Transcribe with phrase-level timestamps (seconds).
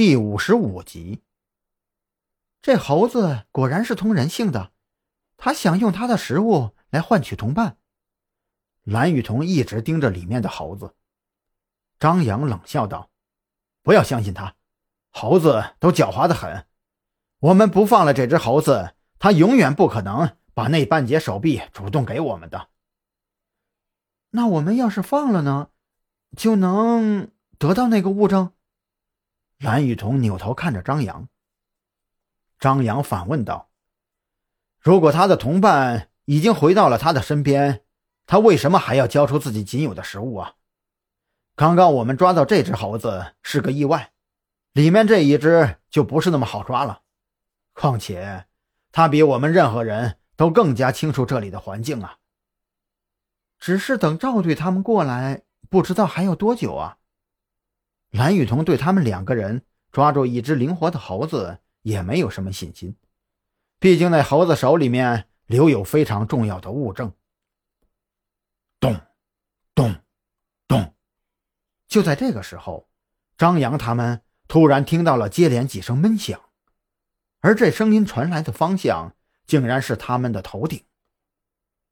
[0.00, 1.20] 第五十五集，
[2.62, 4.72] 这猴子果然是通人性的，
[5.36, 7.76] 他想用他的食物来换取同伴。
[8.82, 10.94] 蓝雨桐一直盯着里面的猴子。
[11.98, 13.10] 张扬冷笑道
[13.84, 14.56] ：“不要相信他，
[15.10, 16.66] 猴子都狡猾的很。
[17.40, 22.70] 我们不放了这只猴子，他永远不可能把那半截手臂主动给我们的。
[24.30, 25.68] 那我们要是放了呢，
[26.34, 28.54] 就能得到那个物证？”
[29.60, 31.28] 蓝雨桐扭头看着张扬。
[32.58, 33.68] 张扬反问道
[34.80, 37.84] ：“如果他的同伴已经回到了他的身边，
[38.26, 40.54] 他为什么还要交出自己仅有的食物啊？
[41.56, 44.12] 刚刚我们抓到这只猴子是个意外，
[44.72, 47.02] 里面这一只就不是那么好抓了。
[47.74, 48.46] 况且，
[48.90, 52.16] 他比我们任何人都更加清楚这里的环境啊。
[53.58, 56.96] 只是等赵队他们过来，不知道还要多久啊。”
[58.10, 62.96] 蓝雨桐对他们两个人抓住一只灵活的猴子也没有什么信心，
[63.78, 67.12] 毕竟那猴子手里面留有非常重要的物证。
[68.80, 69.00] 咚，
[69.74, 69.94] 咚，
[70.66, 70.94] 咚！
[71.86, 72.88] 就在这个时候，
[73.36, 76.40] 张扬他们突然听到了接连几声闷响，
[77.40, 79.14] 而这声音传来的方向
[79.46, 80.84] 竟然是他们的头顶。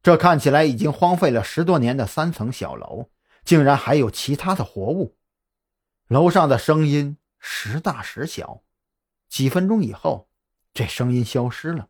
[0.03, 3.11] 这看起来已经荒废了十多年的三层小楼，
[3.45, 5.18] 竟然还有其他的活物。
[6.09, 8.63] 楼上的声音时大时小，
[9.29, 10.27] 几分钟以后，
[10.73, 11.89] 这声音消失了。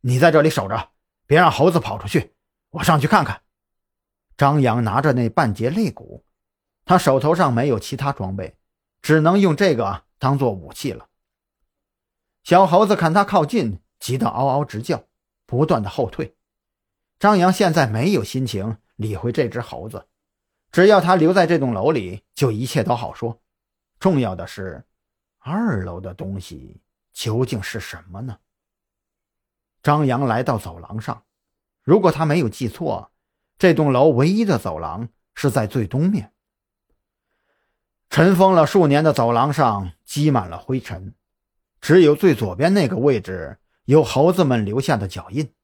[0.00, 0.92] 你在这里守着，
[1.26, 2.34] 别让猴子跑出去。
[2.70, 3.42] 我上去看看。
[4.38, 6.24] 张扬拿着那半截肋骨，
[6.86, 8.56] 他手头上没有其他装备，
[9.02, 11.10] 只能用这个当做武器了。
[12.42, 15.04] 小猴子看他靠近，急得嗷嗷直叫，
[15.44, 16.34] 不断的后退。
[17.18, 20.08] 张扬现在没有心情理会这只猴子。
[20.74, 23.40] 只要他留在这栋楼里，就一切都好说。
[24.00, 24.84] 重要的是，
[25.38, 28.38] 二楼的东西究竟是什么呢？
[29.84, 31.22] 张扬来到走廊上，
[31.84, 33.12] 如果他没有记错，
[33.56, 36.32] 这栋楼唯一的走廊是在最东面。
[38.10, 41.14] 尘封了数年的走廊上积满了灰尘，
[41.80, 45.54] 只有最左边那个位置有猴子们留下的脚印。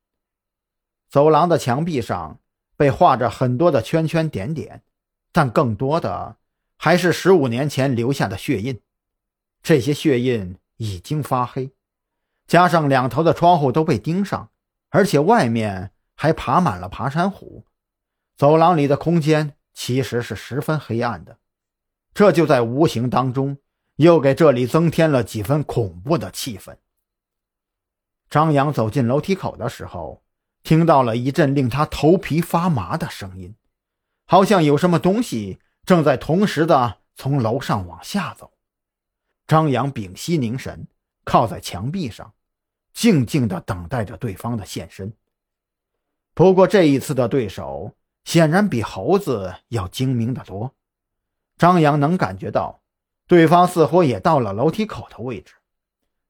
[1.09, 2.39] 走廊的墙壁上
[2.77, 4.85] 被画着很多的圈圈点点。
[5.33, 6.37] 但更多的
[6.77, 8.81] 还是十五年前留下的血印，
[9.63, 11.71] 这些血印已经发黑，
[12.47, 14.51] 加上两头的窗户都被钉上，
[14.89, 17.65] 而且外面还爬满了爬山虎，
[18.37, 21.39] 走廊里的空间其实是十分黑暗的，
[22.13, 23.59] 这就在无形当中
[23.97, 26.77] 又给这里增添了几分恐怖的气氛。
[28.29, 30.23] 张扬走进楼梯口的时候，
[30.63, 33.55] 听到了一阵令他头皮发麻的声音。
[34.31, 38.53] 好像有什么东西正在同时的从楼上往下走。
[39.49, 40.87] 张扬屏息凝神，
[41.25, 42.33] 靠在墙壁上，
[42.93, 45.13] 静静的等待着对方的现身。
[46.33, 50.77] 不过这一次的对手显然比猴子要精明的多。
[51.59, 52.83] 张扬能感觉到，
[53.27, 55.55] 对方似乎也到了楼梯口的位置，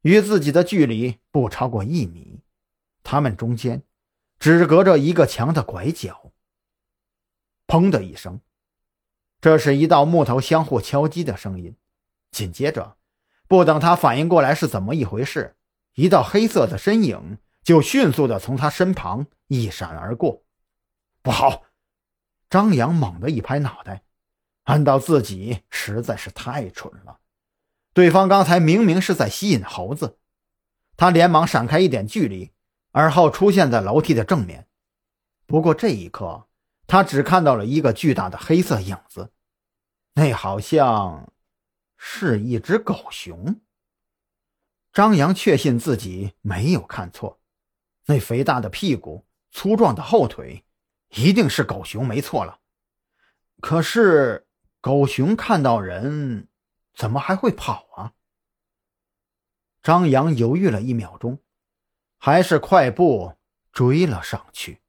[0.01, 2.41] 与自己的距离不超过一米，
[3.03, 3.83] 他们中间
[4.39, 6.33] 只隔着一个墙的拐角。
[7.71, 8.41] 砰的一声，
[9.41, 11.77] 这是一道木头相互敲击的声音。
[12.33, 12.97] 紧接着，
[13.47, 15.55] 不等他反应过来是怎么一回事，
[15.95, 20.43] 一道黑色的身影就迅速的从他身旁一闪而过。
[21.23, 21.63] 不好！
[22.49, 24.03] 张扬猛地一拍脑袋，
[24.65, 27.21] 暗道自己实在是太蠢了。
[27.93, 30.19] 对方刚才明明是在吸引猴子，
[30.97, 32.51] 他连忙闪开一点距离，
[32.91, 34.67] 而后出现在楼梯的正面。
[35.47, 36.49] 不过这一刻。
[36.91, 39.31] 他只看到了一个巨大的黑色影子，
[40.15, 41.33] 那好像
[41.97, 43.61] 是一只狗熊。
[44.93, 47.39] 张扬确信自己没有看错，
[48.07, 50.65] 那肥大的屁股、粗壮的后腿，
[51.11, 52.59] 一定是狗熊没错了。
[53.61, 54.49] 可是
[54.81, 56.49] 狗熊看到人，
[56.97, 58.15] 怎么还会跑啊？
[59.81, 61.39] 张扬犹豫了一秒钟，
[62.19, 63.37] 还是快步
[63.71, 64.81] 追了上去。